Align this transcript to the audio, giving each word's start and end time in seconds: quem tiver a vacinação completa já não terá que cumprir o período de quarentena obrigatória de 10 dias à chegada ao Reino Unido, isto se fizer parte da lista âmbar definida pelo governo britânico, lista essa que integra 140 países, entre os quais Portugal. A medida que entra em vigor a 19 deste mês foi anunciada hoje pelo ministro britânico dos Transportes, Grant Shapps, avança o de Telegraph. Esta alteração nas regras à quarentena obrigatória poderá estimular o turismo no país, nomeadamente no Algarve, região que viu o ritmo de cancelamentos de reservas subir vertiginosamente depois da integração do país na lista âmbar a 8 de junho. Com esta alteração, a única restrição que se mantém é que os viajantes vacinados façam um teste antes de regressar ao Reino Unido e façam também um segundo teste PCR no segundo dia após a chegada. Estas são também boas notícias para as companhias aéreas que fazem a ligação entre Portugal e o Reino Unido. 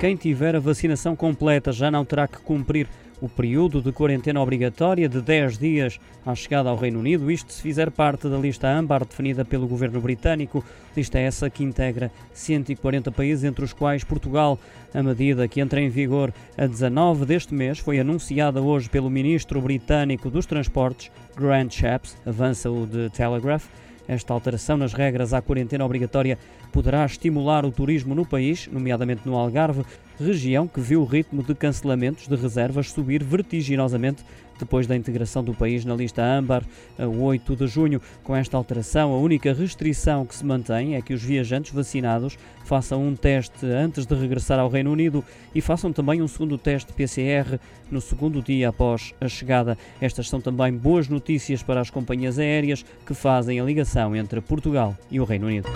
quem 0.00 0.14
tiver 0.14 0.54
a 0.54 0.60
vacinação 0.60 1.16
completa 1.16 1.72
já 1.72 1.90
não 1.90 2.04
terá 2.04 2.28
que 2.28 2.38
cumprir 2.38 2.86
o 3.18 3.30
período 3.30 3.80
de 3.80 3.92
quarentena 3.92 4.42
obrigatória 4.42 5.08
de 5.08 5.22
10 5.22 5.56
dias 5.56 5.98
à 6.24 6.34
chegada 6.34 6.68
ao 6.68 6.76
Reino 6.76 6.98
Unido, 6.98 7.30
isto 7.30 7.50
se 7.50 7.62
fizer 7.62 7.90
parte 7.90 8.28
da 8.28 8.36
lista 8.36 8.68
âmbar 8.68 9.06
definida 9.06 9.42
pelo 9.42 9.66
governo 9.66 9.98
britânico, 9.98 10.62
lista 10.94 11.18
essa 11.18 11.48
que 11.48 11.64
integra 11.64 12.12
140 12.34 13.10
países, 13.10 13.44
entre 13.44 13.64
os 13.64 13.72
quais 13.72 14.04
Portugal. 14.04 14.58
A 14.92 15.02
medida 15.02 15.48
que 15.48 15.60
entra 15.60 15.80
em 15.80 15.88
vigor 15.88 16.30
a 16.58 16.66
19 16.66 17.24
deste 17.24 17.54
mês 17.54 17.78
foi 17.78 17.98
anunciada 17.98 18.60
hoje 18.60 18.90
pelo 18.90 19.08
ministro 19.08 19.62
britânico 19.62 20.28
dos 20.28 20.44
Transportes, 20.44 21.10
Grant 21.34 21.72
Shapps, 21.72 22.18
avança 22.26 22.70
o 22.70 22.86
de 22.86 23.08
Telegraph. 23.10 23.64
Esta 24.08 24.32
alteração 24.32 24.76
nas 24.76 24.92
regras 24.92 25.34
à 25.34 25.42
quarentena 25.42 25.84
obrigatória 25.84 26.38
poderá 26.72 27.04
estimular 27.04 27.64
o 27.64 27.72
turismo 27.72 28.14
no 28.14 28.24
país, 28.24 28.68
nomeadamente 28.70 29.22
no 29.24 29.36
Algarve, 29.36 29.84
região 30.18 30.66
que 30.66 30.80
viu 30.80 31.02
o 31.02 31.04
ritmo 31.04 31.42
de 31.42 31.54
cancelamentos 31.54 32.26
de 32.26 32.36
reservas 32.36 32.90
subir 32.90 33.22
vertiginosamente 33.22 34.24
depois 34.58 34.86
da 34.86 34.96
integração 34.96 35.42
do 35.44 35.54
país 35.54 35.84
na 35.84 35.94
lista 35.94 36.22
âmbar 36.22 36.62
a 36.98 37.06
8 37.06 37.56
de 37.56 37.66
junho. 37.66 38.00
Com 38.22 38.34
esta 38.34 38.56
alteração, 38.56 39.12
a 39.12 39.18
única 39.18 39.52
restrição 39.52 40.24
que 40.26 40.34
se 40.34 40.44
mantém 40.44 40.94
é 40.94 41.02
que 41.02 41.14
os 41.14 41.22
viajantes 41.22 41.72
vacinados 41.72 42.38
façam 42.64 43.06
um 43.06 43.14
teste 43.14 43.66
antes 43.66 44.06
de 44.06 44.14
regressar 44.14 44.58
ao 44.58 44.68
Reino 44.68 44.90
Unido 44.90 45.24
e 45.54 45.60
façam 45.60 45.92
também 45.92 46.22
um 46.22 46.28
segundo 46.28 46.58
teste 46.58 46.92
PCR 46.92 47.58
no 47.90 48.00
segundo 48.00 48.42
dia 48.42 48.68
após 48.68 49.14
a 49.20 49.28
chegada. 49.28 49.78
Estas 50.00 50.28
são 50.28 50.40
também 50.40 50.72
boas 50.72 51.08
notícias 51.08 51.62
para 51.62 51.80
as 51.80 51.90
companhias 51.90 52.38
aéreas 52.38 52.84
que 53.04 53.14
fazem 53.14 53.60
a 53.60 53.64
ligação 53.64 54.16
entre 54.16 54.40
Portugal 54.40 54.96
e 55.10 55.20
o 55.20 55.24
Reino 55.24 55.46
Unido. 55.46 55.68